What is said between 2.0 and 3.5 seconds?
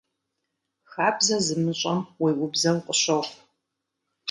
уеубзэу къыщохъу.